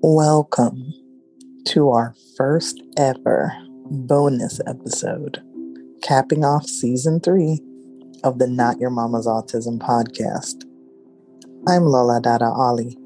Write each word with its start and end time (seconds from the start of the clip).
Welcome 0.00 0.94
to 1.70 1.90
our 1.90 2.14
first 2.36 2.80
ever 2.96 3.52
bonus 3.90 4.60
episode, 4.64 5.42
capping 6.04 6.44
off 6.44 6.66
season 6.66 7.18
three 7.18 7.58
of 8.22 8.38
the 8.38 8.46
Not 8.46 8.78
Your 8.78 8.90
Mama's 8.90 9.26
Autism 9.26 9.80
podcast. 9.80 10.62
I'm 11.66 11.82
Lola 11.82 12.20
Dada 12.22 12.44
Ali. 12.44 12.96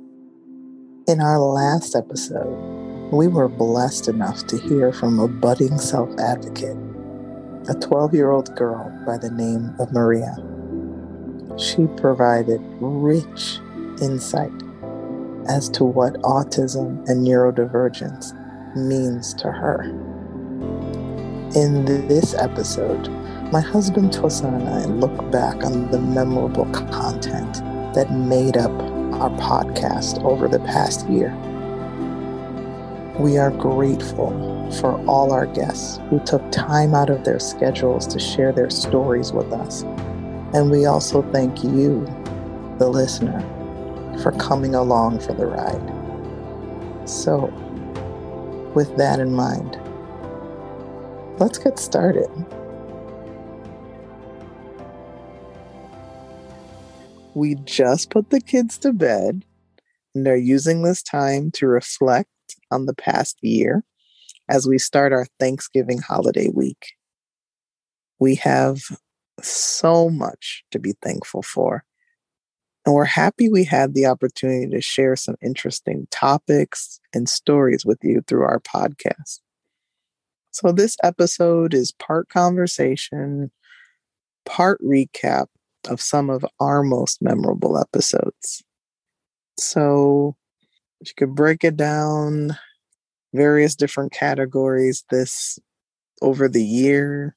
In 1.08 1.22
our 1.22 1.38
last 1.38 1.96
episode, 1.96 3.10
we 3.10 3.26
were 3.26 3.48
blessed 3.48 4.08
enough 4.08 4.46
to 4.48 4.58
hear 4.58 4.92
from 4.92 5.18
a 5.18 5.28
budding 5.28 5.78
self 5.78 6.10
advocate, 6.18 6.76
a 7.70 7.74
12 7.80 8.12
year 8.12 8.32
old 8.32 8.54
girl 8.54 8.92
by 9.06 9.16
the 9.16 9.30
name 9.30 9.74
of 9.78 9.94
Maria. 9.94 10.36
She 11.56 11.86
provided 11.96 12.60
rich 12.82 13.60
insight 14.02 14.52
as 15.48 15.68
to 15.70 15.84
what 15.84 16.14
autism 16.22 17.06
and 17.08 17.26
neurodivergence 17.26 18.34
means 18.76 19.34
to 19.34 19.50
her. 19.50 19.82
In 21.54 21.84
this 21.84 22.34
episode, 22.34 23.08
my 23.52 23.60
husband 23.60 24.12
Tosin 24.12 24.54
and 24.54 24.68
I 24.68 24.84
look 24.86 25.30
back 25.30 25.64
on 25.64 25.90
the 25.90 26.00
memorable 26.00 26.64
content 26.72 27.62
that 27.94 28.10
made 28.10 28.56
up 28.56 28.70
our 29.20 29.30
podcast 29.38 30.24
over 30.24 30.48
the 30.48 30.60
past 30.60 31.06
year. 31.08 31.36
We 33.18 33.36
are 33.36 33.50
grateful 33.50 34.30
for 34.80 34.98
all 35.06 35.32
our 35.32 35.44
guests 35.44 36.00
who 36.08 36.18
took 36.20 36.50
time 36.50 36.94
out 36.94 37.10
of 37.10 37.24
their 37.24 37.38
schedules 37.38 38.06
to 38.06 38.18
share 38.18 38.52
their 38.52 38.70
stories 38.70 39.32
with 39.32 39.52
us. 39.52 39.82
And 40.54 40.70
we 40.70 40.86
also 40.86 41.20
thank 41.30 41.62
you, 41.62 42.06
the 42.78 42.88
listener, 42.88 43.40
for 44.20 44.32
coming 44.32 44.74
along 44.74 45.20
for 45.20 45.32
the 45.32 45.46
ride. 45.46 47.08
So, 47.08 47.46
with 48.74 48.96
that 48.96 49.20
in 49.20 49.34
mind, 49.34 49.78
let's 51.38 51.58
get 51.58 51.78
started. 51.78 52.28
We 57.34 57.54
just 57.64 58.10
put 58.10 58.30
the 58.30 58.40
kids 58.40 58.78
to 58.78 58.92
bed 58.92 59.44
and 60.14 60.26
are 60.28 60.36
using 60.36 60.82
this 60.82 61.02
time 61.02 61.50
to 61.52 61.66
reflect 61.66 62.28
on 62.70 62.86
the 62.86 62.94
past 62.94 63.38
year 63.40 63.84
as 64.48 64.66
we 64.66 64.78
start 64.78 65.12
our 65.12 65.26
Thanksgiving 65.40 65.98
holiday 65.98 66.48
week. 66.52 66.92
We 68.18 68.34
have 68.36 68.82
so 69.40 70.10
much 70.10 70.64
to 70.70 70.78
be 70.78 70.94
thankful 71.02 71.42
for 71.42 71.84
and 72.84 72.94
we're 72.94 73.04
happy 73.04 73.48
we 73.48 73.64
had 73.64 73.94
the 73.94 74.06
opportunity 74.06 74.68
to 74.70 74.80
share 74.80 75.16
some 75.16 75.36
interesting 75.42 76.06
topics 76.10 77.00
and 77.14 77.28
stories 77.28 77.84
with 77.84 77.98
you 78.02 78.22
through 78.26 78.42
our 78.42 78.60
podcast. 78.60 79.40
So, 80.50 80.72
this 80.72 80.96
episode 81.02 81.74
is 81.74 81.92
part 81.92 82.28
conversation, 82.28 83.50
part 84.44 84.80
recap 84.82 85.46
of 85.88 86.00
some 86.00 86.28
of 86.28 86.44
our 86.60 86.82
most 86.82 87.22
memorable 87.22 87.78
episodes. 87.78 88.62
So, 89.58 90.36
if 91.00 91.08
you 91.08 91.14
could 91.16 91.34
break 91.34 91.64
it 91.64 91.76
down 91.76 92.56
various 93.32 93.74
different 93.74 94.12
categories 94.12 95.04
this 95.10 95.58
over 96.20 96.48
the 96.48 96.62
year. 96.62 97.36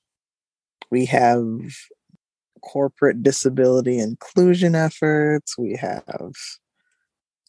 We 0.92 1.06
have 1.06 1.42
corporate 2.66 3.23
disability 3.23 3.99
inclusion 3.99 4.75
efforts, 4.75 5.58
we 5.58 5.75
have 5.75 6.33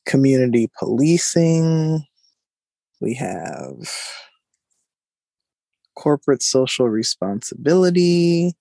community 0.07 0.71
policing, 0.79 2.05
we 3.01 3.15
have 3.15 3.77
corporate 5.97 6.43
social 6.43 6.89
responsibility, 6.89 8.53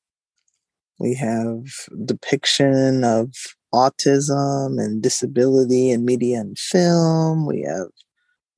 we 1.00 1.14
have 1.14 1.64
depiction 2.06 3.04
of 3.04 3.32
autism 3.74 4.82
and 4.82 5.02
disability 5.02 5.92
in 5.92 6.06
media 6.06 6.40
and 6.40 6.58
film, 6.58 7.46
we 7.46 7.62
have 7.62 7.88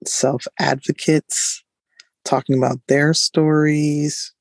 self 0.06 0.48
advocates 0.60 1.64
talking 2.24 2.58
about 2.58 2.80
their 2.88 3.14
stories. 3.14 4.34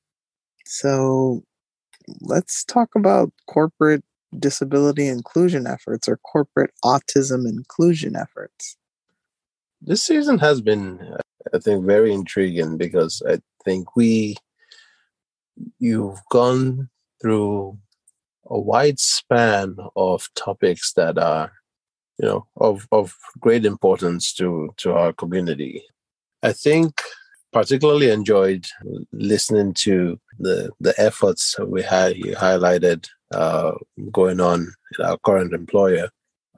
So 0.65 1.43
let's 2.21 2.63
talk 2.63 2.95
about 2.95 3.31
corporate 3.47 4.03
disability 4.37 5.07
inclusion 5.07 5.67
efforts 5.67 6.07
or 6.07 6.17
corporate 6.17 6.71
autism 6.83 7.47
inclusion 7.47 8.15
efforts. 8.15 8.77
This 9.81 10.03
season 10.03 10.39
has 10.39 10.61
been, 10.61 10.99
uh, 10.99 11.17
I 11.53 11.59
think, 11.59 11.85
very 11.85 12.13
intriguing 12.13 12.77
because 12.77 13.21
I 13.27 13.39
think 13.63 13.95
we, 13.95 14.35
you've 15.79 16.19
gone 16.31 16.89
through 17.21 17.77
a 18.45 18.59
wide 18.59 18.99
span 18.99 19.77
of 19.95 20.29
topics 20.35 20.93
that 20.93 21.17
are, 21.17 21.51
you 22.19 22.27
know, 22.27 22.47
of, 22.57 22.87
of 22.91 23.15
great 23.39 23.65
importance 23.65 24.33
to, 24.33 24.73
to 24.77 24.93
our 24.93 25.13
community. 25.13 25.83
I 26.43 26.53
think 26.53 27.01
particularly 27.57 28.11
enjoyed 28.11 28.67
listening 29.11 29.73
to 29.73 30.19
the 30.37 30.69
the 30.79 30.93
efforts 31.01 31.55
we 31.65 31.81
had 31.81 32.15
you 32.15 32.35
highlighted 32.35 33.07
uh, 33.33 33.71
going 34.11 34.39
on 34.39 34.71
in 34.99 35.05
our 35.05 35.17
current 35.25 35.51
employer 35.53 36.07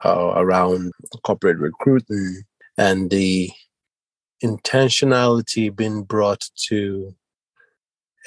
uh, 0.04 0.32
around 0.36 0.92
corporate 1.24 1.56
recruiting 1.56 2.42
and 2.76 3.10
the 3.10 3.50
intentionality 4.44 5.74
being 5.74 6.02
brought 6.02 6.44
to 6.68 7.14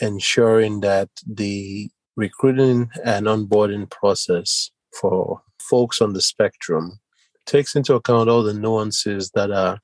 ensuring 0.01 0.79
that 0.79 1.09
the 1.27 1.91
recruiting 2.15 2.89
and 3.05 3.27
onboarding 3.27 3.87
process 3.87 4.71
for 4.99 5.43
folks 5.59 6.01
on 6.01 6.13
the 6.13 6.21
spectrum 6.21 6.99
takes 7.45 7.75
into 7.75 7.93
account 7.93 8.29
all 8.29 8.41
the 8.41 8.53
nuances 8.65 9.29
that 9.35 9.51
are 9.51 9.79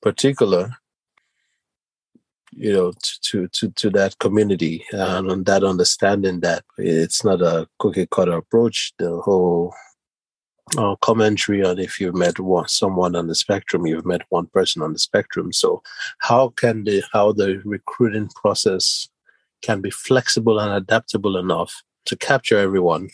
particular 0.00 0.70
you 2.52 2.72
know 2.72 2.92
to 3.22 3.48
to 3.48 3.70
to 3.70 3.90
that 3.90 4.18
community 4.18 4.84
and 4.92 5.30
on 5.30 5.44
that 5.44 5.64
understanding 5.64 6.40
that 6.40 6.64
it's 6.78 7.24
not 7.24 7.40
a 7.42 7.68
cookie 7.78 8.06
cutter 8.06 8.36
approach. 8.36 8.92
The 8.98 9.20
whole 9.20 9.74
uh, 10.76 10.96
commentary 10.96 11.64
on 11.64 11.78
if 11.78 12.00
you've 12.00 12.14
met 12.14 12.38
one, 12.38 12.68
someone 12.68 13.16
on 13.16 13.26
the 13.26 13.34
spectrum 13.34 13.86
you've 13.86 14.06
met 14.06 14.22
one 14.28 14.46
person 14.46 14.82
on 14.82 14.92
the 14.92 14.98
spectrum. 14.98 15.52
So 15.52 15.82
how 16.18 16.50
can 16.50 16.84
the 16.84 17.02
how 17.12 17.32
the 17.32 17.60
recruiting 17.64 18.28
process 18.28 19.08
can 19.62 19.80
be 19.80 19.90
flexible 19.90 20.58
and 20.58 20.72
adaptable 20.72 21.36
enough 21.36 21.82
to 22.06 22.16
capture 22.16 22.58
everyone 22.58 23.08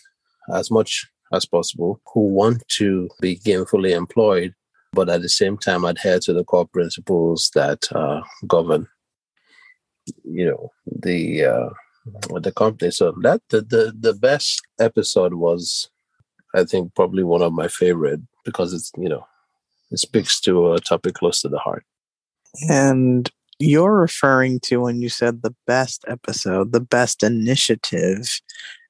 as 0.53 0.71
much 0.71 1.07
as 1.33 1.47
possible 1.47 2.01
who 2.13 2.21
want 2.21 2.63
to 2.69 3.09
be 3.21 3.37
gainfully 3.39 3.91
employed 3.91 4.55
but 4.93 5.09
at 5.09 5.23
the 5.23 5.29
same 5.29 5.59
time 5.59 5.85
adhere 5.85 6.21
to 6.21 6.33
the 6.33 6.45
core 6.45 6.69
principles 6.69 7.51
that 7.55 7.91
uh, 7.93 8.21
govern 8.47 8.87
you 10.25 10.45
know 10.47 10.71
the 10.87 11.45
uh 11.45 11.71
the 12.41 12.53
company 12.53 12.91
so 12.91 13.15
that 13.23 13.41
the, 13.49 13.63
the 13.63 13.95
the 13.99 14.13
best 14.13 14.61
episode 14.79 15.35
was 15.35 15.89
i 16.55 16.63
think 16.63 16.95
probably 16.95 17.23
one 17.23 17.41
of 17.41 17.53
my 17.53 17.69
favorite 17.69 18.21
because 18.45 18.75
it's 18.75 18.93
you 18.99 19.09
know 19.09 19.27
it 19.91 19.99
speaks 19.99 20.41
to 20.41 20.73
a 20.73 20.81
topic 20.81 21.15
close 21.15 21.41
to 21.43 21.49
the 21.49 21.59
heart. 21.59 21.85
And 22.69 23.31
you're 23.61 23.95
referring 23.95 24.59
to 24.61 24.79
when 24.79 25.01
you 25.01 25.09
said 25.09 25.43
the 25.43 25.55
best 25.67 26.05
episode 26.09 26.73
the 26.73 26.81
best 26.81 27.23
initiative 27.23 28.41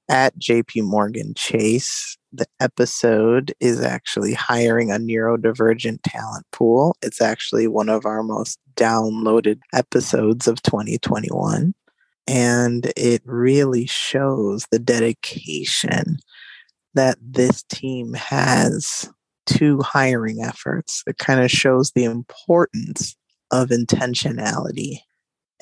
at 0.09 0.39
jp 0.39 0.83
morgan 0.83 1.33
chase 1.35 2.17
the 2.35 2.47
episode 2.61 3.55
is 3.61 3.81
actually 3.81 4.35
hiring 4.35 4.91
a 4.91 4.97
neurodivergent 4.97 6.01
talent 6.05 6.45
pool. 6.53 6.97
It's 7.01 7.21
actually 7.21 7.69
one 7.69 7.89
of 7.89 8.05
our 8.05 8.23
most 8.23 8.59
downloaded 8.77 9.61
episodes 9.73 10.49
of 10.49 10.61
2021. 10.63 11.75
And 12.27 12.93
it 12.97 13.23
really 13.25 13.87
shows 13.87 14.67
the 14.71 14.79
dedication 14.79 16.19
that 16.95 17.19
this 17.21 17.63
team 17.65 18.15
has 18.15 19.11
to 19.47 19.81
hiring 19.81 20.43
efforts. 20.43 21.03
It 21.07 21.19
kind 21.19 21.41
of 21.41 21.51
shows 21.51 21.93
the 21.93 22.05
importance 22.05 23.17
of 23.51 23.69
intentionality 23.69 24.99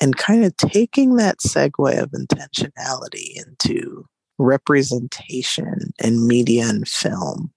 and 0.01 0.17
kind 0.17 0.43
of 0.45 0.55
taking 0.57 1.17
that 1.17 1.39
segue 1.39 2.01
of 2.01 2.11
intentionality 2.11 3.35
into 3.35 4.05
representation 4.37 5.91
in 6.03 6.27
media 6.27 6.67
and 6.67 6.87
film. 6.87 7.51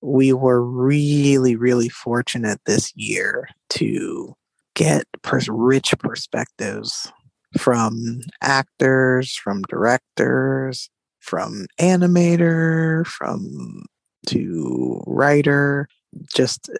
We 0.00 0.32
were 0.32 0.62
really, 0.62 1.56
really 1.56 1.88
fortunate 1.88 2.60
this 2.66 2.92
year 2.94 3.48
to 3.70 4.34
get 4.74 5.06
pers- 5.22 5.48
rich 5.48 5.94
perspectives 5.98 7.10
from 7.58 8.20
actors, 8.42 9.34
from 9.34 9.62
directors, 9.62 10.90
from 11.20 11.66
animator, 11.80 13.06
from 13.06 13.84
to 14.26 15.02
writer, 15.06 15.88
just 16.34 16.70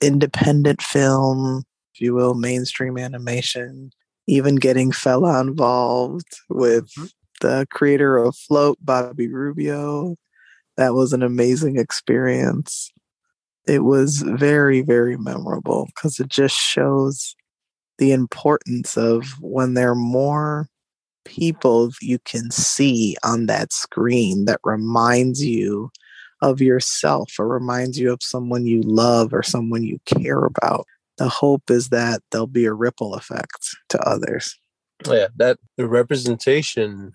independent 0.00 0.82
film, 0.82 1.64
if 1.94 2.00
you 2.00 2.14
will, 2.14 2.34
mainstream 2.34 2.98
animation, 2.98 3.90
even 4.26 4.56
getting 4.56 4.90
Fela 4.90 5.40
involved 5.40 6.28
with 6.48 6.90
mm-hmm. 6.94 7.06
The 7.40 7.66
creator 7.70 8.16
of 8.16 8.36
Float, 8.36 8.78
Bobby 8.80 9.28
Rubio. 9.28 10.16
That 10.76 10.94
was 10.94 11.12
an 11.12 11.22
amazing 11.22 11.78
experience. 11.78 12.90
It 13.66 13.80
was 13.84 14.22
very, 14.22 14.80
very 14.80 15.16
memorable 15.16 15.86
because 15.86 16.20
it 16.20 16.28
just 16.28 16.56
shows 16.56 17.34
the 17.98 18.12
importance 18.12 18.96
of 18.96 19.24
when 19.40 19.74
there 19.74 19.90
are 19.90 19.96
more 19.96 20.68
people 21.24 21.90
you 22.00 22.18
can 22.20 22.50
see 22.50 23.16
on 23.22 23.46
that 23.46 23.72
screen 23.72 24.46
that 24.46 24.60
reminds 24.64 25.44
you 25.44 25.90
of 26.40 26.60
yourself 26.60 27.32
or 27.38 27.48
reminds 27.48 27.98
you 27.98 28.12
of 28.12 28.22
someone 28.22 28.66
you 28.66 28.80
love 28.82 29.34
or 29.34 29.42
someone 29.42 29.82
you 29.82 29.98
care 30.06 30.44
about. 30.44 30.86
The 31.18 31.28
hope 31.28 31.70
is 31.70 31.88
that 31.88 32.22
there'll 32.30 32.46
be 32.46 32.64
a 32.64 32.72
ripple 32.72 33.14
effect 33.14 33.76
to 33.90 34.00
others. 34.08 34.56
Oh, 35.06 35.14
yeah, 35.14 35.28
that 35.36 35.58
the 35.76 35.86
representation, 35.86 37.12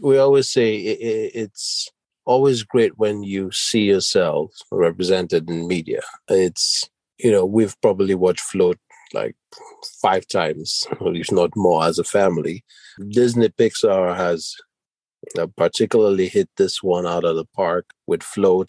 we 0.00 0.18
always 0.18 0.48
say 0.48 0.76
it's 0.76 1.90
always 2.24 2.62
great 2.62 2.98
when 2.98 3.22
you 3.22 3.50
see 3.50 3.82
yourself 3.82 4.52
represented 4.70 5.48
in 5.48 5.66
media. 5.66 6.00
It's, 6.28 6.88
you 7.18 7.30
know, 7.30 7.44
we've 7.44 7.78
probably 7.80 8.14
watched 8.14 8.40
Float 8.40 8.78
like 9.12 9.36
five 10.00 10.26
times, 10.28 10.86
or 11.00 11.14
if 11.14 11.30
not 11.32 11.50
more, 11.56 11.84
as 11.84 11.98
a 11.98 12.04
family. 12.04 12.64
Disney 13.10 13.48
Pixar 13.48 14.16
has 14.16 14.54
uh, 15.38 15.46
particularly 15.56 16.28
hit 16.28 16.48
this 16.56 16.82
one 16.82 17.06
out 17.06 17.24
of 17.24 17.36
the 17.36 17.44
park 17.44 17.90
with 18.06 18.22
Float, 18.22 18.68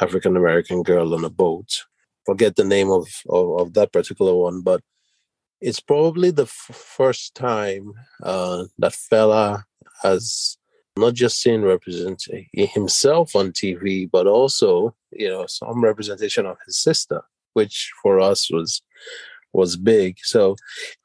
African 0.00 0.36
American 0.36 0.82
Girl 0.82 1.14
on 1.14 1.24
a 1.24 1.30
Boat. 1.30 1.84
Forget 2.26 2.56
the 2.56 2.64
name 2.64 2.90
of, 2.90 3.08
of, 3.28 3.60
of 3.60 3.74
that 3.74 3.92
particular 3.92 4.34
one, 4.34 4.60
but 4.60 4.82
it's 5.60 5.80
probably 5.80 6.30
the 6.30 6.42
f- 6.42 6.70
first 6.72 7.34
time 7.34 7.92
uh, 8.22 8.64
that 8.78 8.92
Fela 8.92 9.64
has 10.02 10.56
not 10.96 11.14
just 11.14 11.40
seen 11.40 11.62
represent 11.62 12.24
himself 12.52 13.36
on 13.36 13.52
TV, 13.52 14.08
but 14.10 14.26
also 14.26 14.94
you 15.12 15.28
know 15.28 15.46
some 15.46 15.82
representation 15.82 16.46
of 16.46 16.56
his 16.66 16.78
sister, 16.78 17.22
which 17.54 17.92
for 18.02 18.20
us 18.20 18.50
was 18.50 18.82
was 19.52 19.76
big. 19.76 20.16
So 20.22 20.56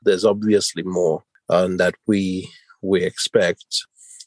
there's 0.03 0.25
obviously 0.25 0.83
more 0.83 1.23
um, 1.49 1.77
that 1.77 1.95
we 2.07 2.49
we 2.81 3.03
expect 3.03 3.65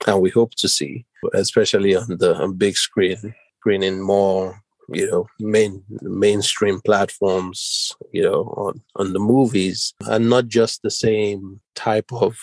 and 0.07 0.21
we 0.21 0.31
hope 0.31 0.55
to 0.57 0.69
see, 0.69 1.05
especially 1.35 1.97
on 1.97 2.09
the 2.09 2.55
big 2.57 2.77
screen, 2.77 3.35
screening 3.61 4.01
more 4.01 4.63
you 4.89 5.11
know 5.11 5.27
main 5.41 5.83
mainstream 6.03 6.81
platforms 6.81 7.93
you 8.13 8.23
know 8.23 8.43
on 8.57 8.81
on 8.97 9.13
the 9.13 9.19
movies 9.19 9.95
and 10.07 10.29
not 10.29 10.47
just 10.47 10.83
the 10.83 10.91
same 10.91 11.61
type 11.75 12.13
of 12.13 12.37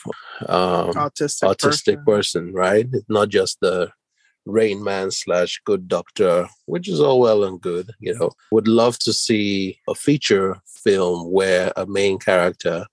um 0.47 0.91
autistic, 0.93 1.43
autistic 1.43 2.05
person. 2.05 2.05
person 2.05 2.53
right 2.53 2.87
it's 2.91 3.09
not 3.09 3.29
just 3.29 3.59
the 3.61 3.89
rain 4.45 4.83
man 4.83 5.09
slash 5.09 5.61
good 5.65 5.87
doctor 5.87 6.47
which 6.65 6.89
is 6.89 6.99
all 6.99 7.19
well 7.19 7.45
and 7.45 7.61
good 7.61 7.91
you 7.99 8.13
know 8.17 8.29
would 8.51 8.67
love 8.67 8.99
to 8.99 9.13
see 9.13 9.79
a 9.87 9.95
feature 9.95 10.57
film 10.83 11.31
where 11.31 11.71
a 11.77 11.85
main 11.85 12.19
character 12.19 12.85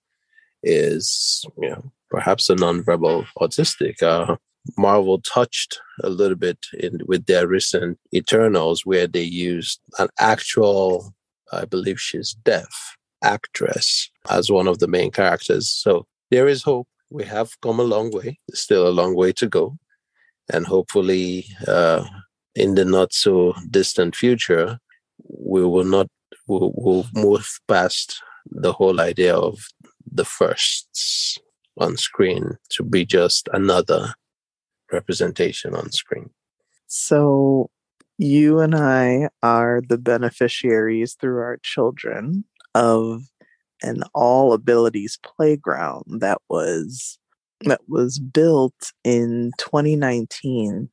is 0.62 1.44
you 1.61 1.69
know 1.69 1.93
perhaps 2.08 2.50
a 2.50 2.55
non-verbal 2.55 3.25
autistic 3.41 4.00
uh 4.02 4.37
Marvel 4.76 5.20
touched 5.20 5.80
a 6.02 6.10
little 6.10 6.36
bit 6.36 6.58
in 6.78 7.00
with 7.06 7.26
their 7.26 7.46
recent 7.46 7.98
Eternals, 8.14 8.84
where 8.84 9.06
they 9.06 9.22
used 9.22 9.80
an 9.98 10.08
actual, 10.18 11.14
I 11.52 11.64
believe 11.64 12.00
she's 12.00 12.34
deaf 12.44 12.96
actress 13.22 14.10
as 14.30 14.50
one 14.50 14.66
of 14.66 14.78
the 14.78 14.88
main 14.88 15.10
characters. 15.10 15.70
So 15.70 16.06
there 16.30 16.48
is 16.48 16.62
hope. 16.62 16.88
We 17.10 17.24
have 17.24 17.50
come 17.60 17.80
a 17.80 17.84
long 17.84 18.10
way. 18.12 18.38
still 18.54 18.86
a 18.86 18.90
long 18.90 19.16
way 19.16 19.32
to 19.32 19.48
go, 19.48 19.76
and 20.52 20.66
hopefully, 20.66 21.46
uh, 21.66 22.04
in 22.54 22.74
the 22.74 22.84
not 22.84 23.12
so 23.12 23.54
distant 23.70 24.14
future, 24.14 24.78
we 25.28 25.64
will 25.64 25.84
not 25.84 26.06
will 26.46 26.72
will 26.76 27.06
move 27.14 27.48
past 27.66 28.22
the 28.50 28.72
whole 28.72 29.00
idea 29.00 29.34
of 29.34 29.58
the 30.12 30.24
firsts 30.24 31.38
on 31.78 31.96
screen 31.96 32.56
to 32.70 32.82
be 32.82 33.04
just 33.04 33.48
another 33.52 34.14
representation 34.92 35.75
on 35.75 35.90
screen. 35.90 36.31
So 36.87 37.70
you 38.19 38.60
and 38.60 38.75
I 38.75 39.31
are 39.42 39.81
the 39.88 39.98
beneficiaries 39.98 41.14
through 41.14 41.40
our 41.40 41.58
children 41.62 42.44
of 42.75 43.22
an 43.82 44.02
all 44.14 44.52
abilities 44.52 45.19
playground 45.22 46.04
that 46.20 46.38
was 46.48 47.19
that 47.62 47.81
was 47.88 48.19
built 48.19 48.92
in 49.04 49.52
2019 49.58 50.88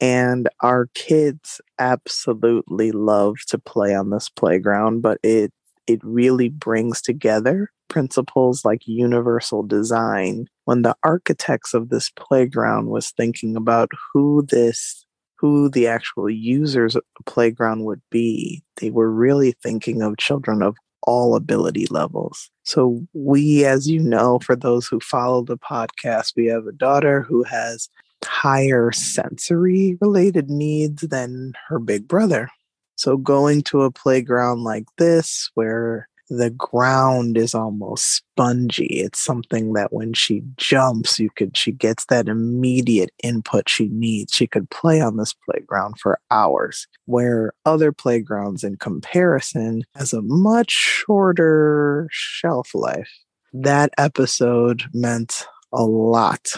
and 0.00 0.48
our 0.60 0.88
kids 0.94 1.60
absolutely 1.78 2.92
love 2.92 3.36
to 3.48 3.58
play 3.58 3.94
on 3.94 4.10
this 4.10 4.28
playground 4.28 5.00
but 5.00 5.18
it 5.22 5.52
it 5.86 6.00
really 6.02 6.48
brings 6.48 7.00
together 7.00 7.70
principles 7.88 8.64
like 8.64 8.86
universal 8.86 9.62
design 9.62 10.46
when 10.64 10.82
the 10.82 10.96
architects 11.02 11.74
of 11.74 11.88
this 11.88 12.10
playground 12.10 12.88
was 12.88 13.10
thinking 13.10 13.56
about 13.56 13.90
who 14.12 14.44
this 14.48 15.04
who 15.38 15.68
the 15.68 15.86
actual 15.86 16.30
users 16.30 16.96
of 16.96 17.02
the 17.18 17.24
playground 17.30 17.84
would 17.84 18.00
be 18.10 18.62
they 18.80 18.90
were 18.90 19.10
really 19.10 19.52
thinking 19.62 20.02
of 20.02 20.16
children 20.16 20.62
of 20.62 20.76
all 21.06 21.36
ability 21.36 21.86
levels. 21.88 22.50
So 22.64 23.06
we 23.14 23.64
as 23.64 23.88
you 23.88 24.00
know 24.00 24.40
for 24.40 24.56
those 24.56 24.88
who 24.88 24.98
follow 25.00 25.42
the 25.42 25.56
podcast 25.56 26.32
we 26.36 26.46
have 26.46 26.66
a 26.66 26.72
daughter 26.72 27.22
who 27.22 27.44
has 27.44 27.88
higher 28.24 28.90
sensory 28.92 29.96
related 30.00 30.50
needs 30.50 31.02
than 31.02 31.52
her 31.68 31.78
big 31.78 32.08
brother. 32.08 32.48
So 32.96 33.16
going 33.16 33.62
to 33.64 33.82
a 33.82 33.90
playground 33.90 34.64
like 34.64 34.86
this 34.98 35.50
where 35.54 36.08
the 36.28 36.50
ground 36.50 37.36
is 37.38 37.54
almost 37.54 38.16
spongy. 38.16 38.86
It's 38.86 39.22
something 39.22 39.72
that 39.74 39.92
when 39.92 40.12
she 40.12 40.42
jumps, 40.56 41.18
you 41.18 41.30
could 41.30 41.56
she 41.56 41.72
gets 41.72 42.06
that 42.06 42.28
immediate 42.28 43.10
input 43.22 43.68
she 43.68 43.88
needs. 43.88 44.32
She 44.32 44.46
could 44.46 44.68
play 44.70 45.00
on 45.00 45.16
this 45.16 45.34
playground 45.34 45.98
for 46.00 46.18
hours. 46.30 46.86
Where 47.04 47.52
other 47.64 47.92
playgrounds 47.92 48.64
in 48.64 48.76
comparison 48.76 49.84
has 49.94 50.12
a 50.12 50.22
much 50.22 50.70
shorter 50.70 52.08
shelf 52.10 52.70
life. 52.74 53.10
That 53.52 53.90
episode 53.96 54.84
meant 54.92 55.46
a 55.72 55.84
lot 55.84 56.48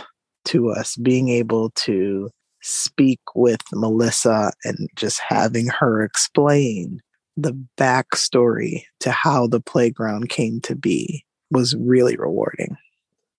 to 0.47 0.71
us 0.71 0.97
being 0.97 1.28
able 1.28 1.71
to 1.71 2.31
speak 2.61 3.21
with 3.35 3.61
Melissa 3.73 4.52
and 4.64 4.88
just 4.97 5.21
having 5.21 5.69
her 5.69 6.02
explain 6.02 7.00
the 7.38 7.57
backstory 7.76 8.83
to 9.00 9.12
how 9.12 9.47
the 9.47 9.61
playground 9.61 10.28
came 10.28 10.61
to 10.62 10.75
be 10.75 11.25
was 11.50 11.75
really 11.76 12.16
rewarding. 12.16 12.76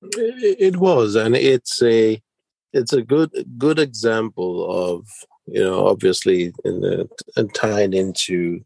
It 0.01 0.77
was, 0.77 1.15
and 1.15 1.35
it's 1.35 1.81
a 1.83 2.21
it's 2.71 2.93
a 2.93 3.01
good 3.01 3.31
good 3.57 3.77
example 3.79 4.71
of 4.71 5.05
you 5.47 5.61
know 5.61 5.87
obviously 5.87 6.53
in 6.63 6.79
the, 6.81 7.09
and 7.35 7.53
tying 7.53 7.93
into 7.93 8.61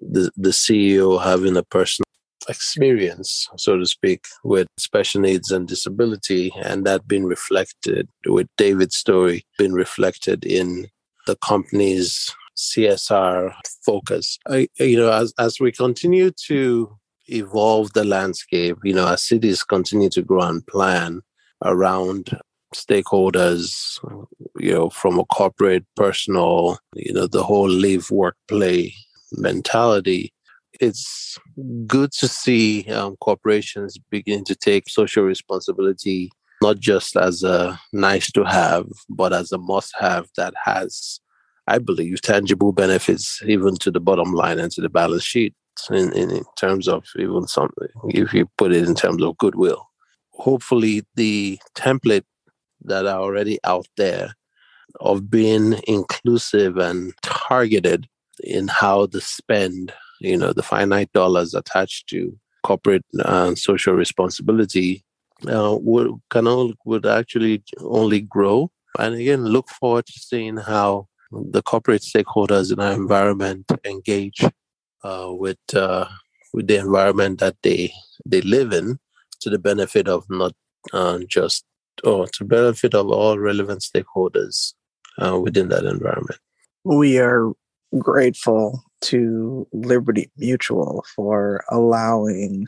the 0.00 0.30
the 0.36 0.50
CEO 0.50 1.22
having 1.22 1.56
a 1.56 1.62
personal 1.62 2.04
experience, 2.48 3.48
so 3.56 3.78
to 3.78 3.86
speak, 3.86 4.26
with 4.42 4.68
special 4.76 5.22
needs 5.22 5.50
and 5.50 5.66
disability, 5.66 6.52
and 6.62 6.84
that 6.84 7.08
being 7.08 7.24
reflected 7.24 8.06
with 8.26 8.48
David's 8.58 8.96
story, 8.96 9.46
being 9.56 9.72
reflected 9.72 10.44
in 10.44 10.88
the 11.26 11.36
company's 11.36 12.30
CSR 12.56 13.54
focus. 13.84 14.38
I, 14.48 14.68
you 14.78 14.96
know, 14.96 15.12
as, 15.12 15.32
as 15.38 15.60
we 15.60 15.72
continue 15.72 16.30
to 16.46 16.96
evolve 17.26 17.92
the 17.92 18.04
landscape, 18.04 18.76
you 18.84 18.94
know, 18.94 19.08
as 19.08 19.22
cities 19.22 19.62
continue 19.64 20.10
to 20.10 20.22
grow 20.22 20.42
and 20.42 20.66
plan 20.66 21.22
around 21.64 22.38
stakeholders, 22.74 23.98
you 24.58 24.72
know, 24.72 24.90
from 24.90 25.18
a 25.18 25.24
corporate, 25.26 25.84
personal, 25.96 26.78
you 26.94 27.12
know, 27.12 27.26
the 27.26 27.42
whole 27.42 27.68
live, 27.68 28.10
work, 28.10 28.36
play 28.48 28.94
mentality. 29.32 30.32
It's 30.80 31.38
good 31.86 32.10
to 32.12 32.26
see 32.26 32.84
um, 32.86 33.16
corporations 33.16 33.96
begin 34.10 34.44
to 34.44 34.56
take 34.56 34.88
social 34.88 35.22
responsibility 35.22 36.30
not 36.62 36.78
just 36.78 37.16
as 37.16 37.42
a 37.42 37.78
nice 37.92 38.30
to 38.32 38.42
have, 38.44 38.86
but 39.10 39.32
as 39.34 39.52
a 39.52 39.58
must 39.58 39.92
have 39.98 40.28
that 40.36 40.54
has 40.64 41.20
I 41.66 41.78
believe, 41.78 42.20
tangible 42.20 42.72
benefits 42.72 43.42
even 43.46 43.76
to 43.76 43.90
the 43.90 44.00
bottom 44.00 44.32
line 44.32 44.58
and 44.58 44.70
to 44.72 44.80
the 44.80 44.88
balance 44.88 45.24
sheet 45.24 45.54
in, 45.90 46.12
in, 46.12 46.30
in 46.30 46.44
terms 46.56 46.88
of 46.88 47.04
even 47.18 47.46
something, 47.46 47.88
if 48.08 48.32
you 48.32 48.48
put 48.58 48.72
it 48.72 48.86
in 48.86 48.94
terms 48.94 49.22
of 49.22 49.38
goodwill. 49.38 49.88
Hopefully, 50.32 51.04
the 51.14 51.58
template 51.74 52.24
that 52.82 53.06
are 53.06 53.20
already 53.20 53.58
out 53.64 53.86
there 53.96 54.34
of 55.00 55.30
being 55.30 55.80
inclusive 55.86 56.76
and 56.76 57.12
targeted 57.22 58.06
in 58.42 58.68
how 58.68 59.06
the 59.06 59.20
spend 59.20 59.92
you 60.20 60.36
know 60.36 60.52
the 60.52 60.62
finite 60.62 61.12
dollars 61.12 61.54
attached 61.54 62.08
to 62.08 62.36
corporate 62.62 63.04
uh, 63.20 63.54
social 63.54 63.94
responsibility 63.94 65.04
uh, 65.48 65.76
would 65.80 66.10
can 66.30 66.46
all, 66.46 66.72
would 66.84 67.06
actually 67.06 67.62
only 67.80 68.20
grow. 68.20 68.70
And 68.98 69.14
again, 69.14 69.44
look 69.44 69.68
forward 69.68 70.06
to 70.06 70.12
seeing 70.12 70.56
how 70.56 71.08
the 71.50 71.62
corporate 71.62 72.02
stakeholders 72.02 72.72
in 72.72 72.80
our 72.80 72.92
environment 72.92 73.70
engage 73.84 74.44
uh, 75.02 75.28
with 75.30 75.58
uh, 75.74 76.06
with 76.52 76.66
the 76.66 76.76
environment 76.76 77.40
that 77.40 77.56
they 77.62 77.92
they 78.24 78.40
live 78.42 78.72
in 78.72 78.98
to 79.40 79.50
the 79.50 79.58
benefit 79.58 80.08
of 80.08 80.24
not 80.28 80.52
uh, 80.92 81.18
just 81.28 81.64
or 82.02 82.26
to 82.26 82.44
benefit 82.44 82.94
of 82.94 83.08
all 83.08 83.38
relevant 83.38 83.80
stakeholders 83.82 84.74
uh, 85.18 85.38
within 85.38 85.68
that 85.68 85.84
environment. 85.84 86.40
We 86.84 87.18
are 87.18 87.52
grateful 87.98 88.82
to 89.02 89.66
Liberty 89.72 90.30
Mutual 90.36 91.04
for 91.14 91.64
allowing 91.70 92.66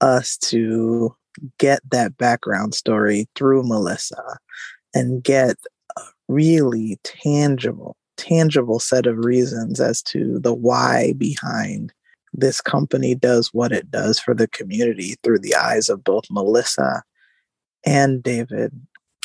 us 0.00 0.36
to 0.36 1.14
get 1.58 1.80
that 1.90 2.16
background 2.16 2.74
story 2.74 3.28
through 3.34 3.62
Melissa 3.64 4.38
and 4.94 5.22
get 5.22 5.56
a 5.96 6.02
really 6.28 6.98
tangible, 7.04 7.96
tangible 8.22 8.78
set 8.78 9.06
of 9.06 9.24
reasons 9.24 9.80
as 9.80 10.00
to 10.02 10.38
the 10.38 10.54
why 10.54 11.12
behind 11.14 11.92
this 12.32 12.60
company 12.60 13.14
does 13.14 13.52
what 13.52 13.72
it 13.72 13.90
does 13.90 14.18
for 14.18 14.32
the 14.32 14.48
community 14.48 15.16
through 15.22 15.40
the 15.40 15.54
eyes 15.54 15.88
of 15.88 16.04
both 16.04 16.24
Melissa 16.30 17.02
and 17.84 18.22
David. 18.22 18.72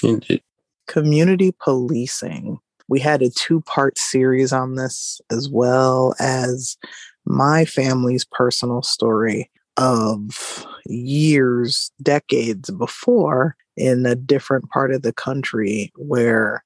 Indeed. 0.04 0.42
Community 0.88 1.54
policing. 1.62 2.58
We 2.90 3.00
had 3.00 3.22
a 3.22 3.30
two 3.30 3.62
part 3.62 3.98
series 3.98 4.52
on 4.52 4.76
this, 4.76 5.22
as 5.30 5.48
well 5.50 6.16
as 6.20 6.78
my 7.26 7.66
family's 7.66 8.26
personal 8.26 8.82
story 8.82 9.52
of 9.78 10.66
years, 10.86 11.92
decades 12.02 12.72
before 12.72 13.56
in 13.76 14.06
a 14.06 14.16
different 14.16 14.70
part 14.72 14.92
of 14.92 15.04
the 15.04 15.14
country 15.14 15.92
where 15.96 16.64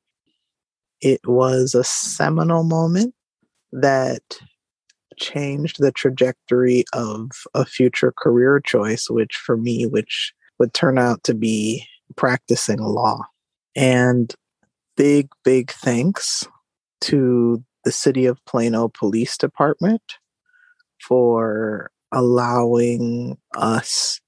it 1.02 1.22
was 1.26 1.76
a 1.76 1.84
seminal 1.84 2.64
moment 2.64 3.14
that 3.72 4.22
changed 5.18 5.78
the 5.80 5.92
trajectory 5.92 6.84
of 6.94 7.30
a 7.54 7.66
future 7.66 8.14
career 8.18 8.60
choice, 8.60 9.10
which 9.10 9.36
for 9.36 9.58
me, 9.58 9.86
which 9.86 10.34
would 10.60 10.74
turn 10.74 10.98
out 10.98 11.24
to 11.24 11.34
be 11.34 11.86
practicing 12.16 12.80
law. 12.80 13.20
And 13.76 14.34
big, 14.98 15.30
big 15.44 15.72
thanks 15.72 16.48
to 17.02 17.64
the 17.84 17.92
City 17.92 18.26
of 18.26 18.44
Plano 18.46 18.90
Police 18.90 19.38
Department 19.38 20.04
for 21.00 21.92
allowing 22.12 23.38
us 23.56 24.20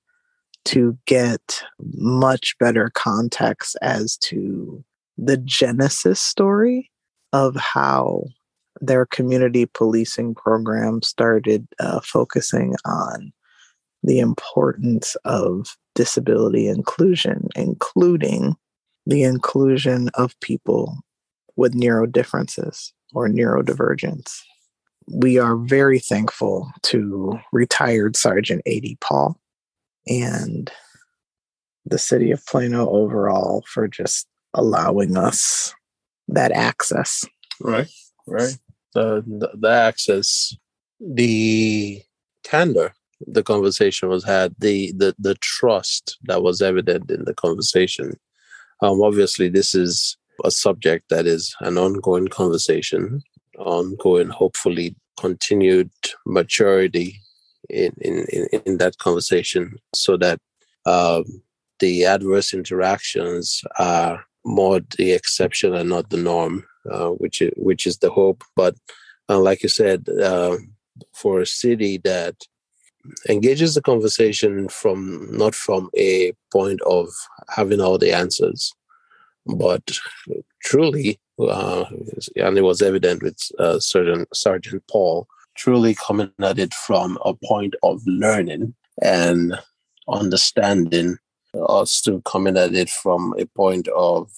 to 0.65 0.97
get 1.05 1.63
much 1.79 2.55
better 2.59 2.89
context 2.93 3.77
as 3.81 4.17
to 4.17 4.83
the 5.17 5.37
genesis 5.37 6.19
story 6.19 6.91
of 7.31 7.55
how 7.55 8.23
their 8.81 9.05
community 9.05 9.65
policing 9.65 10.35
program 10.35 11.01
started 11.01 11.67
uh, 11.79 11.99
focusing 12.01 12.75
on 12.85 13.31
the 14.03 14.19
importance 14.19 15.15
of 15.23 15.77
disability 15.95 16.67
inclusion, 16.67 17.47
including 17.55 18.55
the 19.05 19.23
inclusion 19.23 20.09
of 20.15 20.39
people 20.41 20.97
with 21.55 21.73
neurodifferences 21.73 22.91
or 23.13 23.29
neurodivergence. 23.29 24.41
We 25.07 25.37
are 25.37 25.57
very 25.57 25.99
thankful 25.99 26.71
to 26.83 27.39
retired 27.51 28.15
Sergeant 28.15 28.61
A.D. 28.65 28.97
Paul 29.01 29.39
and 30.07 30.71
the 31.85 31.97
city 31.97 32.31
of 32.31 32.45
Plano 32.45 32.89
overall 32.89 33.63
for 33.67 33.87
just 33.87 34.27
allowing 34.53 35.17
us 35.17 35.73
that 36.27 36.51
access. 36.51 37.25
Right, 37.59 37.89
right 38.27 38.57
the, 38.93 39.23
the, 39.25 39.51
the 39.57 39.69
access, 39.69 40.55
the 40.99 42.01
candor 42.43 42.93
the 43.25 43.43
conversation 43.43 44.09
was 44.09 44.25
had, 44.25 44.53
the, 44.59 44.91
the, 44.97 45.15
the 45.17 45.35
trust 45.35 46.17
that 46.23 46.43
was 46.43 46.61
evident 46.61 47.09
in 47.09 47.23
the 47.23 47.33
conversation. 47.33 48.19
Um, 48.81 49.01
obviously, 49.01 49.47
this 49.47 49.73
is 49.73 50.17
a 50.43 50.51
subject 50.51 51.05
that 51.09 51.25
is 51.25 51.55
an 51.61 51.77
ongoing 51.77 52.27
conversation, 52.27 53.23
ongoing, 53.57 54.27
hopefully, 54.27 54.97
continued 55.17 55.89
maturity 56.25 57.17
in, 57.69 57.93
in, 58.01 58.25
in, 58.33 58.61
in 58.65 58.77
that 58.79 58.97
conversation 58.97 59.77
so 59.95 60.17
that 60.17 60.39
um, 60.85 61.23
the 61.79 62.03
adverse 62.03 62.53
interactions 62.53 63.61
are 63.79 64.25
more 64.45 64.81
the 64.97 65.11
exception 65.13 65.73
and 65.73 65.89
not 65.89 66.09
the 66.09 66.17
norm 66.17 66.65
uh, 66.89 67.09
which 67.09 67.41
is 67.41 67.51
which 67.55 67.87
is 67.87 67.97
the 67.99 68.09
hope. 68.09 68.43
But 68.55 68.75
uh, 69.29 69.39
like 69.39 69.63
you 69.63 69.69
said, 69.69 70.07
uh, 70.09 70.57
for 71.13 71.39
a 71.39 71.45
city 71.45 71.97
that 71.99 72.35
engages 73.29 73.75
the 73.75 73.81
conversation 73.81 74.69
from 74.69 75.27
not 75.31 75.55
from 75.55 75.89
a 75.95 76.33
point 76.51 76.81
of 76.81 77.07
having 77.49 77.81
all 77.81 77.97
the 77.97 78.13
answers, 78.13 78.73
but 79.45 79.97
truly, 80.63 81.19
uh, 81.39 81.85
and 82.35 82.57
it 82.57 82.63
was 82.63 82.81
evident 82.81 83.23
with 83.23 83.37
uh, 83.59 83.79
Sergeant 83.79 84.27
Sergeant 84.35 84.83
Paul, 84.89 85.27
truly 85.55 85.95
coming 85.95 86.31
at 86.41 86.59
it 86.59 86.73
from 86.73 87.17
a 87.25 87.33
point 87.33 87.75
of 87.83 88.01
learning 88.05 88.73
and 89.01 89.57
understanding 90.09 91.17
us 91.55 92.01
to 92.01 92.21
coming 92.21 92.57
at 92.57 92.73
it 92.73 92.89
from 92.89 93.33
a 93.37 93.45
point 93.45 93.87
of 93.89 94.31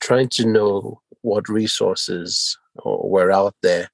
trying 0.00 0.28
to 0.28 0.46
know 0.46 1.00
what 1.22 1.48
resources 1.48 2.56
were 2.84 3.30
out 3.30 3.54
there. 3.62 3.88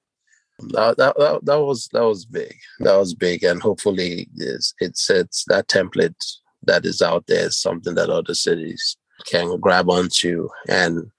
That, 0.71 0.97
that, 0.97 1.17
that, 1.17 1.45
that 1.45 1.59
was 1.59 1.87
that 1.93 2.03
was 2.03 2.25
big. 2.25 2.53
That 2.79 2.97
was 2.97 3.13
big, 3.13 3.43
and 3.43 3.61
hopefully, 3.61 4.27
it's, 4.35 4.73
it's 4.79 5.09
it's 5.09 5.45
that 5.47 5.69
template 5.69 6.15
that 6.63 6.85
is 6.85 7.01
out 7.01 7.25
there 7.27 7.45
is 7.45 7.57
something 7.57 7.95
that 7.95 8.09
other 8.09 8.33
cities 8.33 8.97
can 9.25 9.57
grab 9.59 9.89
onto 9.89 10.49
and 10.67 11.09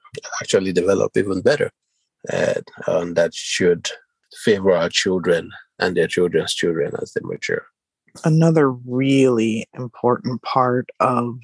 actually 0.42 0.72
develop 0.72 1.16
even 1.16 1.40
better. 1.40 1.70
And, 2.30 2.62
and 2.86 3.16
that 3.16 3.34
should 3.34 3.88
favor 4.44 4.72
our 4.72 4.88
children 4.88 5.50
and 5.78 5.96
their 5.96 6.06
children's 6.06 6.54
children 6.54 6.92
as 7.00 7.12
they 7.12 7.20
mature. 7.24 7.64
Another 8.24 8.70
really 8.70 9.66
important 9.74 10.42
part 10.42 10.90
of 11.00 11.38